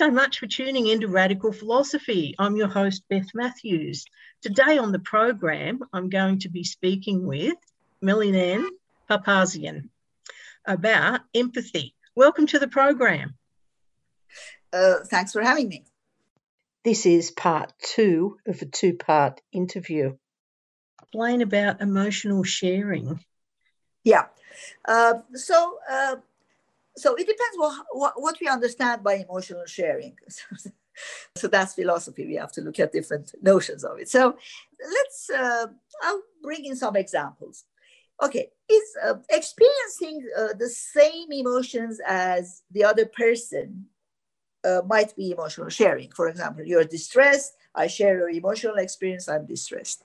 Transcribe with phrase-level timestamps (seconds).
[0.00, 2.34] So much for tuning into Radical Philosophy.
[2.38, 4.06] I'm your host, Beth Matthews.
[4.40, 7.58] Today on the program, I'm going to be speaking with
[8.00, 8.66] Meline
[9.10, 9.90] Papazian
[10.64, 11.94] about empathy.
[12.16, 13.34] Welcome to the program.
[14.72, 15.84] Uh, thanks for having me.
[16.82, 20.16] This is part two of a two part interview.
[21.02, 23.20] Explain about emotional sharing.
[24.02, 24.28] Yeah.
[24.82, 26.16] Uh, so, uh,
[26.96, 30.16] so it depends what, what, what we understand by emotional sharing.
[31.36, 32.26] so that's philosophy.
[32.26, 34.08] We have to look at different notions of it.
[34.08, 34.36] So
[34.80, 35.66] let's, uh,
[36.02, 37.64] I'll bring in some examples.
[38.22, 43.86] Okay, is uh, experiencing uh, the same emotions as the other person
[44.62, 46.10] uh, might be emotional sharing.
[46.10, 50.04] For example, you're distressed, I share your emotional experience, I'm distressed.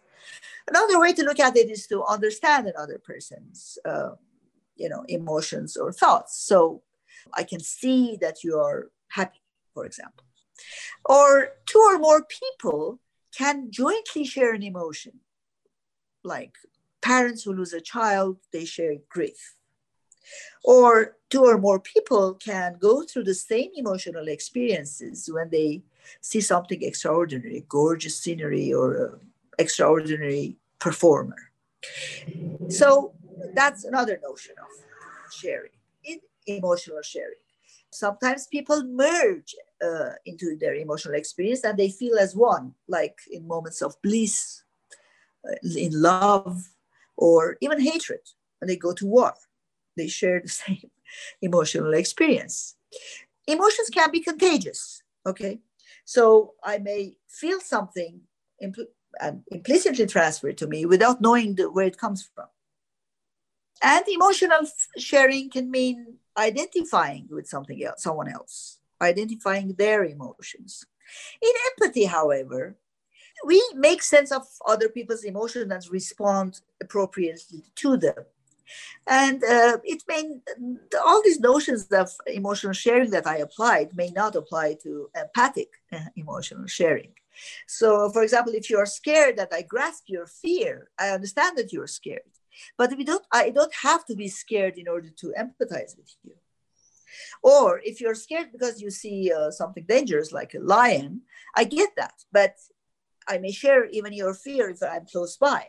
[0.68, 4.12] Another way to look at it is to understand another person's uh,
[4.76, 6.38] you know emotions or thoughts.
[6.38, 6.82] So
[7.34, 9.42] i can see that you are happy
[9.74, 10.24] for example.
[11.04, 13.00] Or two or more people
[13.38, 15.20] can jointly share an emotion.
[16.24, 16.54] Like
[17.02, 19.56] parents who lose a child they share grief.
[20.64, 25.84] Or two or more people can go through the same emotional experiences when they
[26.22, 29.20] see something extraordinary gorgeous scenery or
[29.60, 31.52] extraordinary performer.
[32.70, 33.14] So
[33.54, 35.72] that's another notion of sharing,
[36.04, 37.38] in emotional sharing.
[37.92, 43.48] Sometimes people merge uh, into their emotional experience and they feel as one, like in
[43.48, 44.64] moments of bliss,
[45.48, 46.70] uh, in love,
[47.18, 48.20] or even hatred.
[48.60, 49.34] When they go to war,
[49.96, 50.90] they share the same
[51.42, 52.76] emotional experience.
[53.48, 55.60] Emotions can be contagious, okay?
[56.04, 58.22] So I may feel something
[58.64, 58.88] impl-
[59.22, 62.48] and implicitly transfer it to me without knowing the, where it comes from.
[63.84, 64.62] And emotional
[64.98, 70.86] sharing can mean identifying with something else, someone else, identifying their emotions.
[71.42, 72.76] In empathy, however,
[73.46, 78.26] we make sense of other people's emotions and respond appropriately to them.
[79.08, 80.24] And uh, it may,
[81.06, 86.00] all these notions of emotional sharing that I applied may not apply to empathic uh,
[86.16, 87.12] emotional sharing.
[87.68, 91.88] So, for example, if you're scared that I grasp your fear, I understand that you're
[91.88, 92.22] scared.
[92.78, 96.36] But we don't, I don't have to be scared in order to empathize with you.
[97.44, 101.22] Or if you're scared because you see uh, something dangerous like a lion,
[101.56, 102.14] I get that.
[102.32, 102.56] But
[103.28, 105.68] I may share even your fear if I'm close by.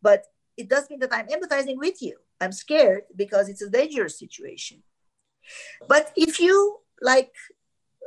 [0.00, 0.26] But
[0.56, 2.18] it does mean that I'm empathizing with you.
[2.40, 4.82] I'm scared because it's a dangerous situation.
[5.88, 7.32] But if you like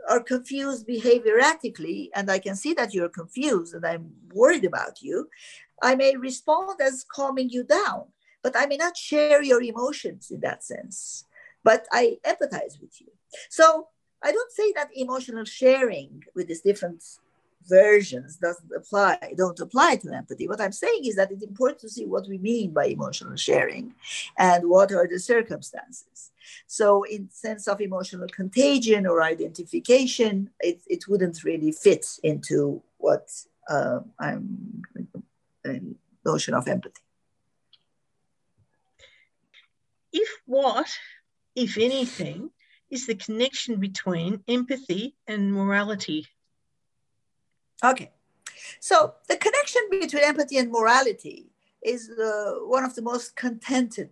[0.09, 5.01] are confused, behave erratically, and I can see that you're confused and I'm worried about
[5.01, 5.29] you,
[5.81, 8.05] I may respond as calming you down,
[8.43, 11.25] but I may not share your emotions in that sense.
[11.63, 13.07] But I empathize with you.
[13.49, 13.88] So
[14.23, 17.03] I don't say that emotional sharing with these different
[17.68, 20.48] versions doesn't apply, don't apply to empathy.
[20.48, 23.94] What I'm saying is that it's important to see what we mean by emotional sharing
[24.38, 26.31] and what are the circumstances.
[26.68, 33.30] So in sense of emotional contagion or identification, it, it wouldn't really fit into what
[33.70, 34.82] uh, I'm
[36.26, 37.02] notion of empathy.
[40.12, 40.88] If what,
[41.56, 42.50] if anything,
[42.90, 46.28] is the connection between empathy and morality?
[47.84, 48.12] Okay.
[48.80, 51.52] So the connection between empathy and morality
[51.84, 54.12] is uh, one of the most contented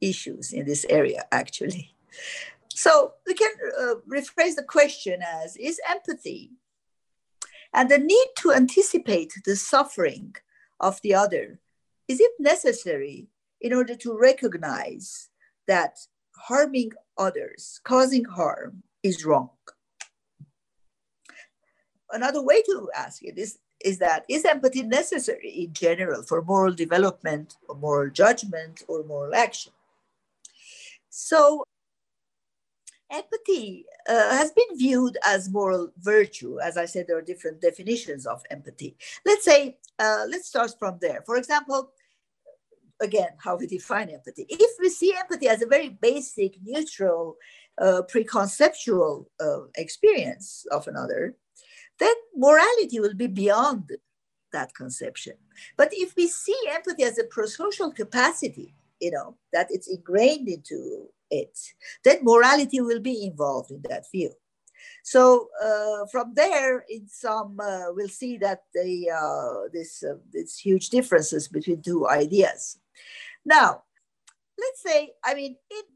[0.00, 1.94] issues in this area, actually.
[2.68, 3.50] So we can
[3.80, 6.52] uh, rephrase the question as Is empathy
[7.74, 10.34] and the need to anticipate the suffering
[10.80, 11.60] of the other,
[12.06, 13.28] is it necessary
[13.60, 15.28] in order to recognize
[15.66, 15.98] that
[16.36, 19.50] harming others, causing harm, is wrong?
[22.12, 26.72] Another way to ask it is, is that is empathy necessary in general for moral
[26.72, 29.72] development or moral judgment or moral action?
[31.10, 31.64] So
[33.10, 36.60] empathy uh, has been viewed as moral virtue.
[36.60, 38.96] As I said, there are different definitions of empathy.
[39.24, 41.22] Let's say, uh, let's start from there.
[41.26, 41.92] For example,
[43.00, 44.46] again, how we define empathy.
[44.48, 47.36] If we see empathy as a very basic, neutral,
[47.80, 51.36] uh, preconceptual uh, experience of another,
[51.98, 53.90] then morality will be beyond
[54.52, 55.34] that conception.
[55.76, 61.08] But if we see empathy as a prosocial capacity, you know, that it's ingrained into
[61.30, 61.58] it,
[62.04, 64.32] then morality will be involved in that view.
[65.02, 70.58] So uh, from there, in some, uh, we'll see that the uh, this uh, this
[70.58, 72.78] huge differences between two ideas.
[73.44, 73.82] Now,
[74.58, 75.86] let's say, I mean, it,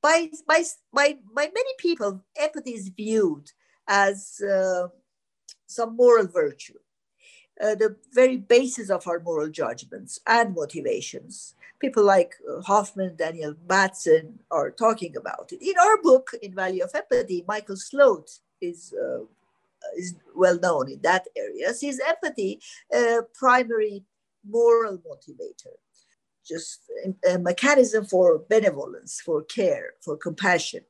[0.00, 3.50] by by by by many people, empathy is viewed
[3.92, 4.88] as uh,
[5.66, 6.78] some moral virtue,
[7.62, 11.54] uh, the very basis of our moral judgments and motivations.
[11.78, 15.60] People like uh, Hoffman, Daniel Batson are talking about it.
[15.60, 19.24] In our book, In Value of Empathy, Michael Slote is, uh,
[19.98, 21.74] is well known in that area.
[21.74, 22.60] Sees empathy
[22.90, 24.04] a primary
[24.48, 25.76] moral motivator,
[26.46, 26.80] just
[27.28, 30.82] a mechanism for benevolence, for care, for compassion.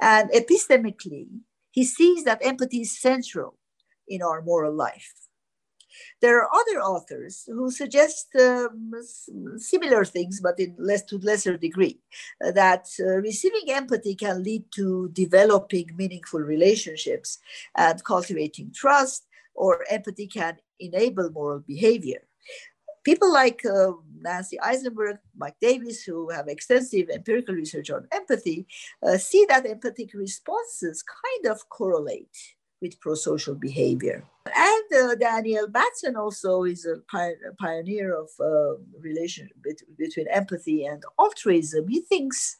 [0.00, 1.28] And epistemically,
[1.72, 3.58] he sees that empathy is central
[4.06, 5.12] in our moral life.
[6.20, 8.92] There are other authors who suggest um,
[9.56, 11.98] similar things, but in less to lesser degree,
[12.40, 17.38] that uh, receiving empathy can lead to developing meaningful relationships
[17.76, 22.22] and cultivating trust, or empathy can enable moral behavior.
[23.04, 23.92] People like uh,
[24.22, 28.66] Nancy Eisenberg, Mike Davis, who have extensive empirical research on empathy,
[29.06, 32.36] uh, see that empathic responses kind of correlate
[32.80, 34.24] with pro-social behavior.
[34.54, 39.48] And uh, Daniel Batson also is a, pi- a pioneer of uh, relation
[39.96, 41.86] between empathy and altruism.
[41.88, 42.58] He thinks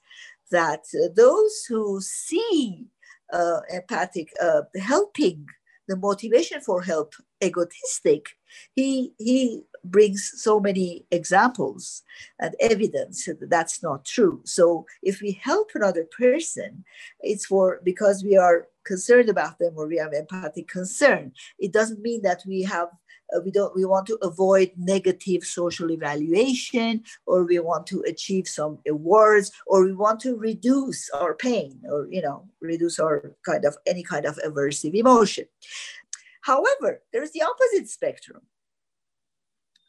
[0.53, 2.87] that uh, those who see
[3.33, 5.47] uh, empathic uh, helping
[5.89, 8.27] the motivation for help egotistic,
[8.77, 12.03] he, he brings so many examples
[12.41, 14.41] and evidence that that's not true.
[14.45, 16.85] So if we help another person,
[17.21, 21.33] it's for because we are concerned about them or we have empathic concern.
[21.59, 22.89] It doesn't mean that we have
[23.35, 28.47] uh, we don't we want to avoid negative social evaluation or we want to achieve
[28.47, 33.65] some awards or we want to reduce our pain or you know reduce our kind
[33.65, 35.45] of any kind of aversive emotion
[36.43, 38.43] however there's the opposite spectrum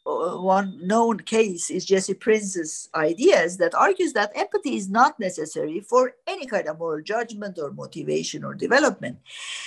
[0.06, 5.80] Uh, one known case is Jesse Prinz's ideas that argues that empathy is not necessary
[5.80, 9.16] for any kind of moral judgment or motivation or development.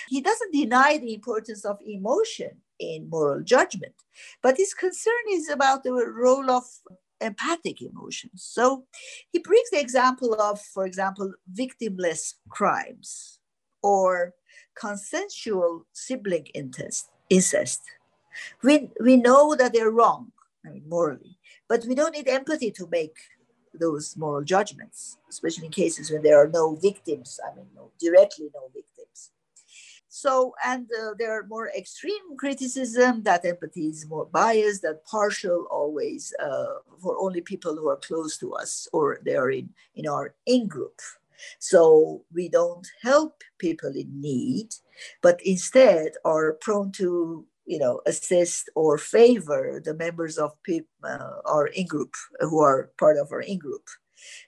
[0.10, 3.96] He doesn't deny the importance of emotion in moral judgment,
[4.44, 6.66] but his concern is about the role of
[7.20, 8.44] empathic emotions.
[8.44, 8.86] So
[9.32, 13.40] he brings the example of, for example, victimless crimes
[13.82, 14.34] or
[14.76, 17.10] consensual sibling incest.
[17.32, 17.82] incest
[18.64, 20.32] we, we know that they're wrong,
[20.66, 21.38] I mean, morally,
[21.68, 23.16] but we don't need empathy to make
[23.74, 28.50] those moral judgments, especially in cases when there are no victims, I mean, no, directly
[28.54, 29.32] no victims.
[30.10, 35.68] So, and uh, there are more extreme criticism that empathy is more biased, that partial
[35.70, 40.08] always uh, for only people who are close to us or they are in, in
[40.08, 41.00] our in group.
[41.60, 44.74] So we don't help people in need,
[45.22, 50.52] but instead are prone to you know, assist or favor the members of
[51.04, 53.86] uh, our in-group who are part of our in-group.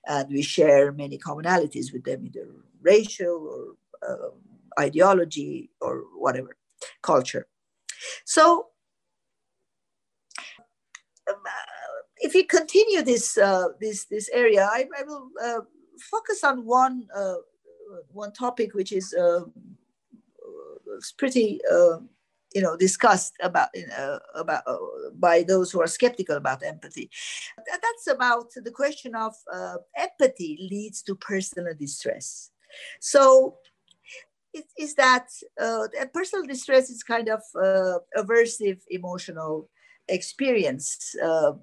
[0.08, 2.48] And we share many commonalities with them, either
[2.82, 4.30] racial or uh,
[4.82, 6.56] ideology or whatever,
[7.04, 7.46] culture.
[8.26, 8.68] So
[11.30, 15.62] um, uh, if we continue this, uh, this, this area, I, I will uh,
[16.10, 17.36] focus on one, uh,
[18.14, 19.14] one topic, which is
[21.18, 21.60] pretty
[22.54, 24.78] you know discussed about uh, about uh,
[25.14, 27.10] by those who are skeptical about empathy.
[27.58, 32.52] That's about the question of uh, empathy leads to personal distress.
[33.00, 33.58] So
[34.54, 35.28] it is that
[35.62, 39.70] uh, personal distress is kind of uh, aversive emotional
[40.08, 41.54] experience uh,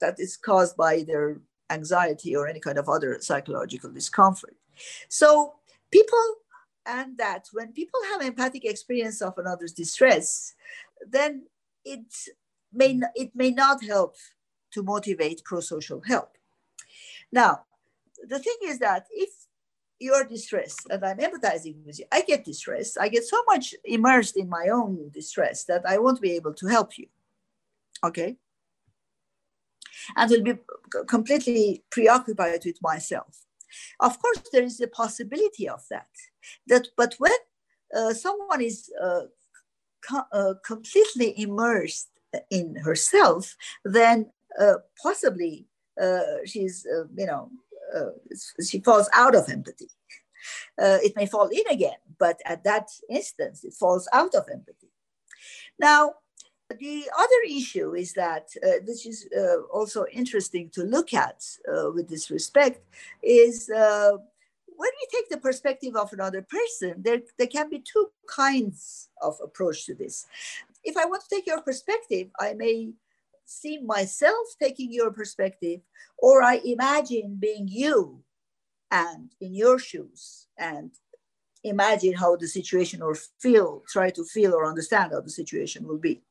[0.00, 4.54] that is caused by either anxiety or any kind of other psychological discomfort.
[5.08, 5.54] So
[5.90, 6.36] people
[6.86, 10.54] and that when people have empathic experience of another's distress,
[11.08, 11.44] then
[11.84, 12.04] it
[12.72, 14.16] may, it may not help
[14.72, 16.36] to motivate pro-social help.
[17.30, 17.62] Now,
[18.26, 19.30] the thing is that if
[19.98, 22.98] you're distressed and I'm empathizing with you, I get distressed.
[23.00, 26.66] I get so much immersed in my own distress that I won't be able to
[26.66, 27.06] help you.
[28.04, 28.36] Okay?
[30.16, 30.54] And will be
[31.06, 33.44] completely preoccupied with myself.
[34.00, 36.08] Of course, there is a possibility of that.
[36.66, 37.32] That, but when
[37.96, 39.22] uh, someone is uh,
[40.08, 42.08] co- uh, completely immersed
[42.50, 45.66] in herself, then uh, possibly
[46.00, 47.50] uh, she's, uh, you know,
[48.66, 49.90] she falls out of empathy.
[50.78, 54.88] it may fall in again, but at that instance, it falls out of empathy.
[55.78, 56.14] Now,
[56.78, 61.90] the other issue is that, uh, which is uh, also interesting to look at uh,
[61.92, 62.80] with this respect,
[63.22, 64.12] is uh,
[64.66, 69.38] when we take the perspective of another person, there, there can be two kinds of
[69.42, 70.26] approach to this.
[70.84, 72.92] If I want to take your perspective, I may
[73.44, 75.80] see myself taking your perspective,
[76.18, 78.22] or I imagine being you
[78.90, 80.90] and in your shoes and
[81.64, 85.98] imagine how the situation or feel, try to feel or understand how the situation will
[85.98, 86.22] be.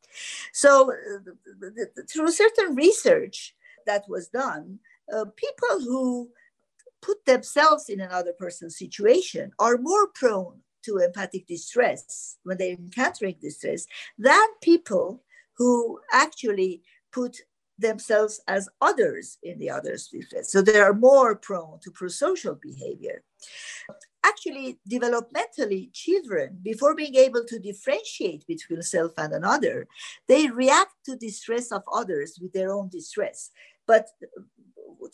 [0.53, 4.79] So, uh, through certain research that was done,
[5.13, 6.29] uh, people who
[7.01, 13.35] put themselves in another person's situation are more prone to empathic distress when they're encountering
[13.41, 13.85] distress
[14.17, 15.23] than people
[15.57, 17.37] who actually put
[17.81, 20.51] themselves as others in the other's distress.
[20.51, 23.23] So they are more prone to prosocial behavior.
[24.23, 29.87] Actually, developmentally, children, before being able to differentiate between self and another,
[30.27, 33.49] they react to distress of others with their own distress.
[33.87, 34.07] But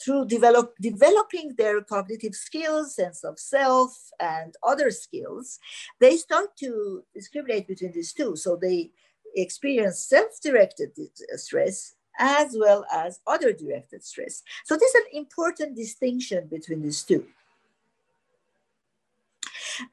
[0.03, 5.59] through develop, developing their cognitive skills, sense of self, and other skills,
[5.99, 8.35] they start to discriminate between these two.
[8.35, 8.91] So they
[9.35, 10.91] experience self directed
[11.35, 14.43] stress as well as other directed stress.
[14.65, 17.25] So, this is an important distinction between these two.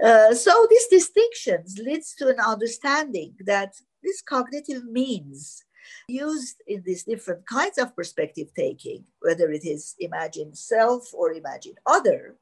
[0.03, 5.65] Uh, so, these distinctions leads to an understanding that these cognitive means
[6.09, 11.75] used in these different kinds of perspective taking, whether it is imagine self or imagine
[11.87, 12.37] other,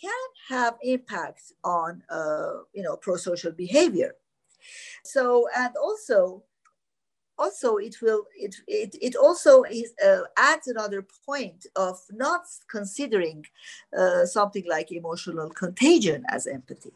[0.00, 4.14] can have impact on uh, you know pro-social behavior.
[5.04, 6.42] So and also
[7.38, 13.44] also it will it it, it also is uh, adds another point of not considering
[13.98, 16.92] uh, something like emotional contagion as empathy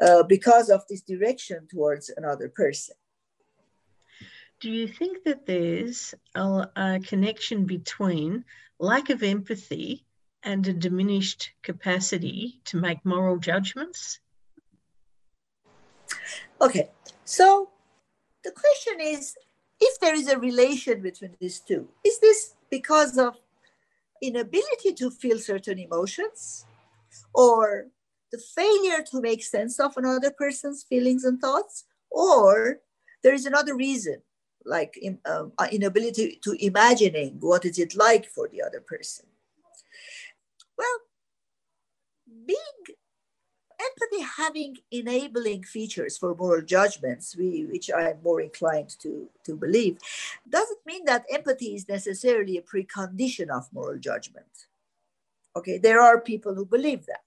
[0.00, 2.96] uh, because of this direction towards another person
[4.62, 8.44] do you think that there's a, a connection between
[8.78, 10.06] lack of empathy
[10.44, 14.20] and a diminished capacity to make moral judgments?
[16.60, 16.90] Okay,
[17.24, 17.71] so
[18.44, 19.34] the question is
[19.80, 23.36] if there is a relation between these two, is this because of
[24.22, 26.64] inability to feel certain emotions
[27.34, 27.86] or
[28.30, 32.78] the failure to make sense of another person's feelings and thoughts, or
[33.22, 34.22] there is another reason
[34.64, 34.96] like
[35.26, 39.26] um, uh, inability to imagining what is it like for the other person?
[40.78, 40.98] Well
[42.46, 42.96] being
[44.20, 49.98] having enabling features for moral judgments we, which i'm more inclined to, to believe
[50.48, 54.66] doesn't mean that empathy is necessarily a precondition of moral judgment
[55.56, 57.24] okay there are people who believe that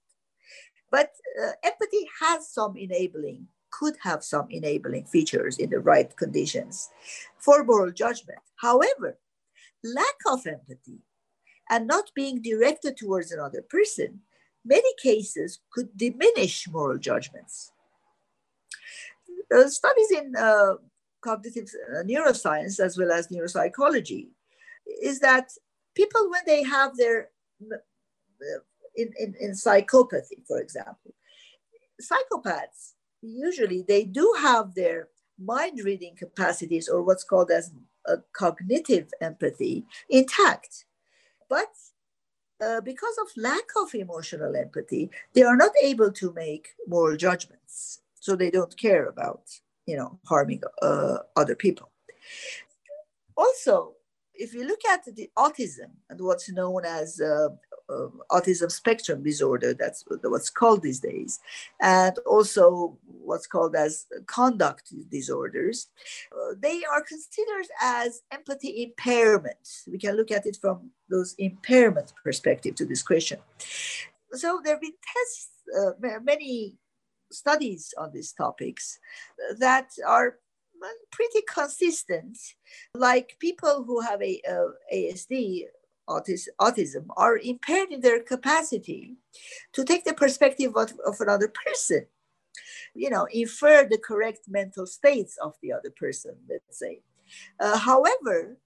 [0.90, 1.10] but
[1.42, 3.46] uh, empathy has some enabling
[3.78, 6.90] could have some enabling features in the right conditions
[7.38, 8.38] for moral judgment.
[8.56, 9.18] However,
[9.84, 11.00] lack of empathy
[11.68, 14.20] and not being directed towards another person,
[14.66, 17.72] many cases could diminish moral judgments.
[19.54, 20.74] Uh, studies in uh,
[21.20, 24.28] cognitive uh, neuroscience as well as neuropsychology
[25.02, 25.50] is that
[25.94, 27.30] people, when they have their
[27.62, 27.76] uh,
[28.96, 31.14] in, in, in psychopathy, for example,
[32.00, 35.08] psychopaths usually they do have their
[35.38, 37.72] mind reading capacities or what's called as
[38.06, 40.84] a cognitive empathy intact.
[41.48, 41.68] But
[42.60, 48.00] uh, because of lack of emotional empathy, they are not able to make moral judgments.
[48.20, 49.42] So they don't care about,
[49.86, 51.90] you know, harming uh, other people.
[53.36, 53.94] Also,
[54.34, 57.48] if you look at the autism and what's known as uh,
[58.30, 61.40] autism spectrum disorder, that's what's called these days,
[61.80, 65.88] and also what's called as conduct disorders,
[66.32, 69.84] uh, they are considered as empathy impairment.
[69.90, 73.38] We can look at it from those impairment perspective to this question.
[74.32, 76.76] So there have been tests, uh, many
[77.32, 78.98] studies on these topics
[79.58, 80.38] that are
[81.10, 82.38] pretty consistent.
[82.94, 85.64] Like people who have a, a ASD,
[86.08, 89.16] autism, are impaired in their capacity
[89.72, 92.06] to take the perspective of, of another person.
[92.94, 97.02] You know, infer the correct mental states of the other person, let's say.
[97.60, 98.56] Uh, however,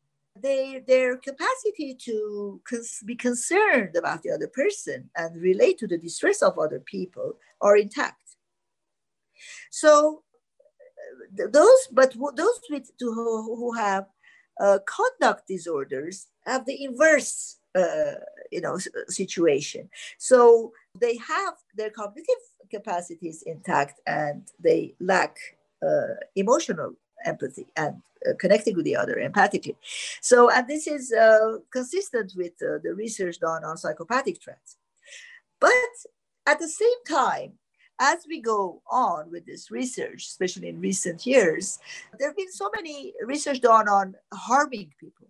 [0.40, 5.98] they, their capacity to cons- be concerned about the other person and relate to the
[5.98, 8.36] distress of other people are intact.
[9.70, 10.22] So
[11.32, 14.06] those, but those with who, who have
[14.60, 18.14] uh, conduct disorders have the inverse, uh,
[18.52, 19.88] you know, situation.
[20.18, 25.36] So they have their cognitive capacities intact and they lack
[25.82, 29.76] uh, emotional empathy and uh, connecting with the other empathically.
[30.20, 34.76] So, and this is uh, consistent with uh, the research done on psychopathic traits.
[35.58, 35.72] But
[36.46, 37.52] at the same time,
[38.00, 41.78] as we go on with this research, especially in recent years,
[42.18, 45.28] there have been so many research done on harming people.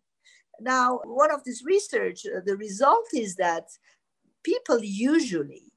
[0.60, 3.68] Now, one of this research, uh, the result is that
[4.44, 5.72] people usually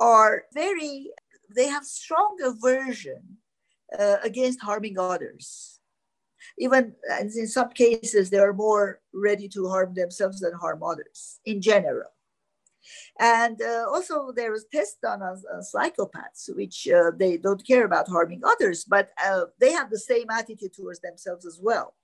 [0.00, 1.10] are very,
[1.54, 3.38] they have strong aversion
[3.98, 5.80] uh, against harming others.
[6.58, 11.60] Even in some cases, they are more ready to harm themselves than harm others in
[11.60, 12.10] general.
[13.18, 17.84] And uh, also, there was tests done on, on psychopaths, which uh, they don't care
[17.84, 21.94] about harming others, but uh, they have the same attitude towards themselves as well.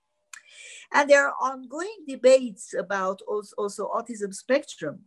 [0.92, 5.00] And there are ongoing debates about also, also autism spectrum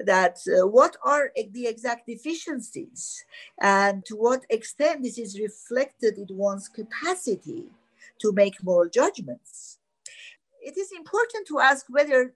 [0.00, 3.24] that uh, what are the exact deficiencies
[3.60, 7.64] and to what extent this is reflected in one's capacity
[8.20, 9.78] to make moral judgments.
[10.62, 12.34] It is important to ask whether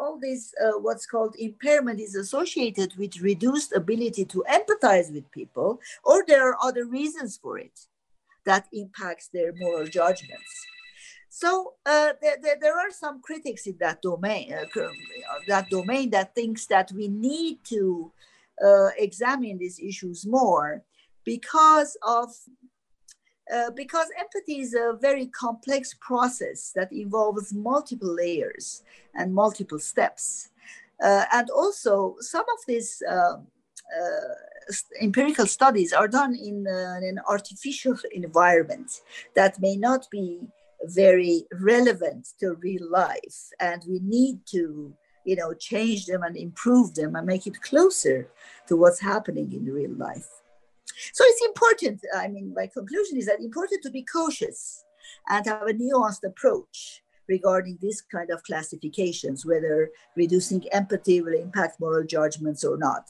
[0.00, 5.80] all this, uh, what's called impairment, is associated with reduced ability to empathize with people,
[6.02, 7.86] or there are other reasons for it
[8.46, 10.52] that impacts their moral judgments.
[11.28, 14.66] So uh, there, there, there, are some critics in that domain, uh,
[15.46, 18.10] that domain that thinks that we need to
[18.64, 20.82] uh, examine these issues more
[21.24, 22.28] because of
[23.52, 28.82] uh, because empathy is a very complex process that involves multiple layers
[29.14, 30.50] and multiple steps.
[31.02, 33.36] Uh, and also, some of these uh,
[33.98, 39.00] uh empirical studies are done in, uh, in, an artificial environment
[39.34, 40.40] that may not be
[40.84, 43.50] very relevant to real life.
[43.58, 48.28] And we need to you know, change them and improve them and make it closer
[48.66, 50.39] to what's happening in real life.
[51.12, 52.00] So it's important.
[52.16, 54.84] I mean, my conclusion is that important to be cautious
[55.28, 61.80] and have a nuanced approach regarding this kind of classifications, whether reducing empathy will impact
[61.80, 63.04] moral judgments or not.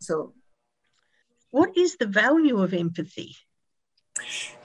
[0.00, 0.34] So,
[1.50, 3.36] what is the value of empathy?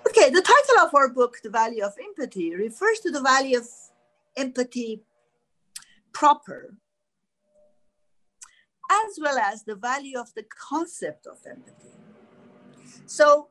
[0.07, 3.67] Okay, the title of our book, The Value of Empathy, refers to the value of
[4.35, 5.03] empathy
[6.13, 6.77] proper
[8.89, 11.91] as well as the value of the concept of empathy.
[13.05, 13.47] So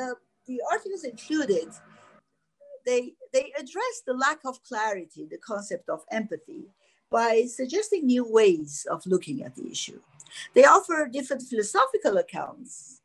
[0.00, 0.14] uh,
[0.46, 1.68] the articles included,
[2.84, 6.66] they, they address the lack of clarity, the concept of empathy,
[7.10, 10.00] by suggesting new ways of looking at the issue.
[10.54, 13.00] They offer different philosophical accounts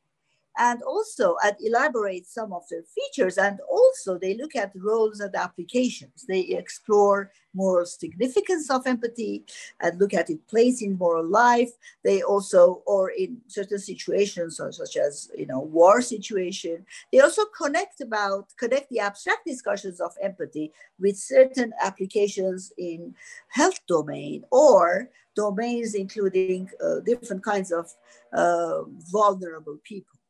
[0.57, 5.35] and also at elaborate some of their features and also they look at roles and
[5.35, 6.25] applications.
[6.27, 9.45] They explore moral significance of empathy
[9.79, 11.71] and look at its place in moral life.
[12.03, 18.01] They also or in certain situations such as you know war situation they also connect
[18.01, 23.15] about connect the abstract discussions of empathy with certain applications in
[23.49, 27.91] health domain or domains including uh, different kinds of
[28.33, 30.20] uh, vulnerable people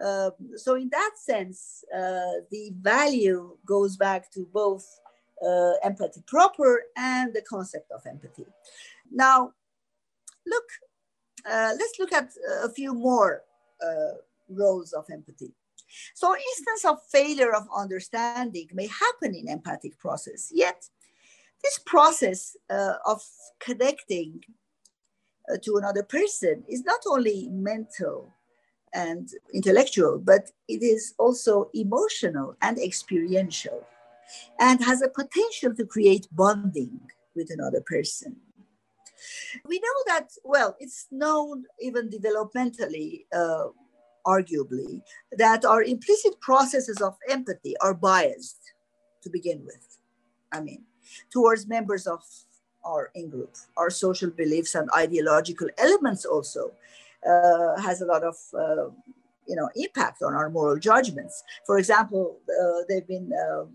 [0.00, 4.86] um, so in that sense, uh, the value goes back to both
[5.46, 8.46] uh, empathy proper and the concept of empathy.
[9.10, 9.52] Now,
[10.46, 10.64] look,
[11.48, 12.30] uh, let's look at
[12.62, 13.42] a few more
[13.84, 14.16] uh,
[14.48, 15.52] roles of empathy.
[16.14, 20.88] So instance of failure of understanding may happen in empathic process, yet
[21.62, 23.22] this process uh, of
[23.60, 24.40] connecting
[25.62, 28.32] to another person is not only mental
[28.94, 33.84] and intellectual, but it is also emotional and experiential
[34.60, 37.00] and has a potential to create bonding
[37.34, 38.36] with another person.
[39.66, 43.68] We know that, well, it's known even developmentally, uh,
[44.26, 45.02] arguably,
[45.32, 48.72] that our implicit processes of empathy are biased
[49.22, 49.98] to begin with.
[50.50, 50.84] I mean,
[51.30, 52.22] towards members of
[52.84, 56.72] our in group, our social beliefs and ideological elements also
[57.26, 58.88] uh, has a lot of uh,
[59.46, 61.42] you know impact on our moral judgments.
[61.66, 63.68] For example, uh, there've been um,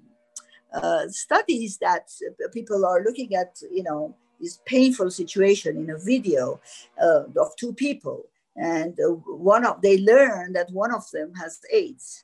[0.74, 2.10] uh, studies that
[2.54, 6.60] people are looking at you know this painful situation in a video
[7.02, 11.60] uh, of two people, and uh, one of they learn that one of them has
[11.72, 12.24] AIDS.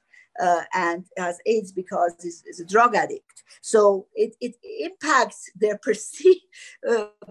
[0.73, 3.43] and has AIDS because he's, a drug addict.
[3.61, 4.55] So it, it
[4.87, 6.41] impacts their perce-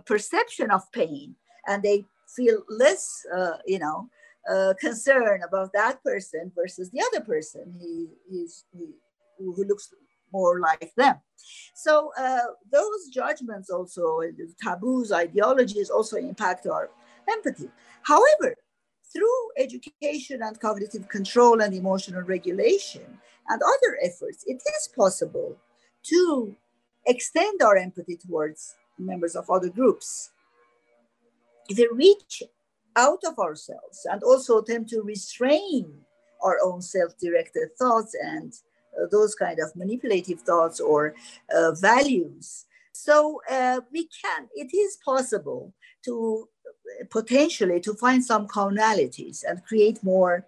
[0.07, 1.35] perception of pain
[1.67, 2.05] and they
[2.37, 4.09] feel less, uh, you know,
[4.51, 8.87] uh, concern about that person versus the other person he, he's, he,
[9.39, 9.93] who looks
[10.33, 11.17] more like them.
[11.75, 12.39] So uh,
[12.71, 14.21] those judgments also,
[14.63, 16.91] taboos, ideologies also impact our
[17.31, 17.71] empathy.
[18.03, 18.55] However,
[19.13, 23.19] through education and cognitive control and emotional regulation
[23.49, 25.57] and other efforts, it is possible
[26.05, 26.57] to
[27.07, 30.31] extend our empathy towards members of other groups.
[31.71, 32.43] We reach
[32.97, 35.93] out of ourselves and also attempt to restrain
[36.43, 38.53] our own self-directed thoughts and
[39.01, 41.15] uh, those kind of manipulative thoughts or
[41.55, 42.67] uh, values.
[42.93, 45.73] So uh, we can it is possible
[46.05, 50.47] to uh, potentially to find some commonalities and create more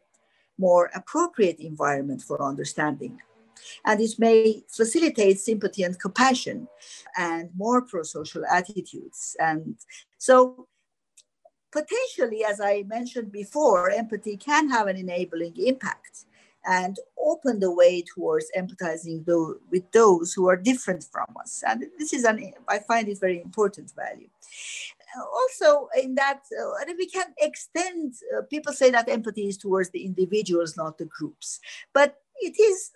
[0.58, 3.20] more appropriate environment for understanding.
[3.84, 6.68] And it may facilitate sympathy and compassion
[7.16, 9.36] and more pro-social attitudes.
[9.40, 9.76] And
[10.18, 10.68] so
[11.74, 16.26] potentially, as I mentioned before, empathy can have an enabling impact
[16.64, 19.26] and open the way towards empathizing
[19.70, 21.62] with those who are different from us.
[21.66, 24.28] And this is an, I find it very important value.
[25.40, 30.04] Also, in that, uh, we can extend, uh, people say that empathy is towards the
[30.04, 31.60] individuals, not the groups.
[31.92, 32.92] But it is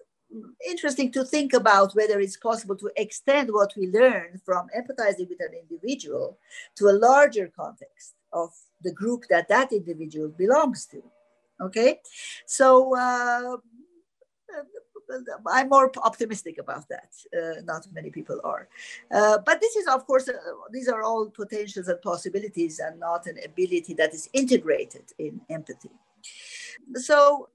[0.67, 5.41] interesting to think about whether it's possible to extend what we learn from empathizing with
[5.41, 6.38] an individual
[6.77, 8.51] to a larger context of
[8.83, 11.03] the group that that individual belongs to.
[11.61, 12.01] Okay,
[12.47, 13.57] so uh,
[15.47, 17.11] I'm more optimistic about that.
[17.37, 18.69] Uh, not many people are,
[19.12, 20.33] uh, but this is, of course, uh,
[20.71, 25.91] these are all potentials and possibilities, and not an ability that is integrated in empathy.
[26.95, 27.49] So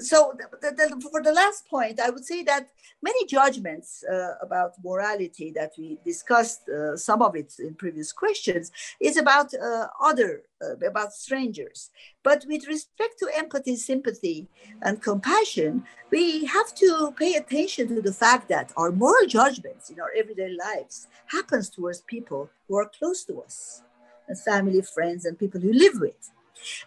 [0.00, 2.68] so the, the, for the last point, I would say that
[3.02, 8.70] many judgments uh, about morality that we discussed, uh, some of it in previous questions,
[9.00, 11.90] is about uh, other, uh, about strangers.
[12.22, 14.48] But with respect to empathy, sympathy,
[14.82, 20.00] and compassion, we have to pay attention to the fact that our moral judgments in
[20.00, 23.82] our everyday lives happens towards people who are close to us,
[24.28, 26.30] and family, friends, and people who live with.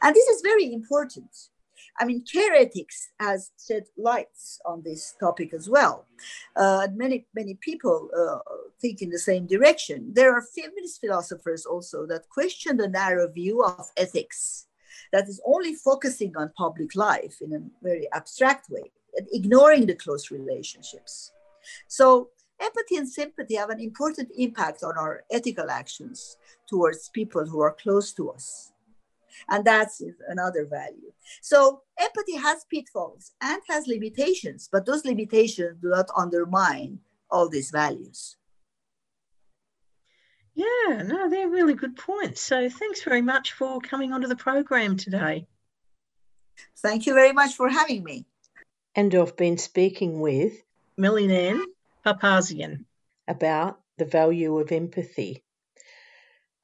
[0.02, 1.50] And this is very important
[2.00, 6.06] I mean, care ethics has shed lights on this topic as well.
[6.56, 8.40] Uh, many, many people uh,
[8.82, 10.12] think in the same direction.
[10.14, 14.68] There are feminist philosophers also that question the narrow view of ethics
[15.12, 18.92] that is only focusing on public life in a very abstract way
[19.32, 21.32] ignoring the close relationships.
[21.88, 22.30] So
[22.60, 27.76] empathy and sympathy have an important impact on our ethical actions towards people who are
[27.82, 28.73] close to us.
[29.50, 31.12] And that's another value.
[31.42, 37.72] So empathy has pitfalls and has limitations, but those limitations do not undermine all these
[37.72, 38.38] values.
[40.56, 42.42] Yeah, no, they're really good points.
[42.42, 45.48] So thanks very much for coming onto the program today.
[46.78, 48.26] Thank you very much for having me.
[48.96, 50.62] And I've been speaking with
[50.98, 51.60] Meline
[52.06, 52.86] Papazian
[53.28, 55.44] about the value of empathy.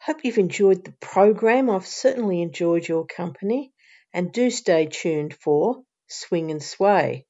[0.10, 1.70] Hope you've enjoyed the program.
[1.70, 3.72] I've certainly enjoyed your company
[4.12, 7.28] and do stay tuned for Swing and Sway.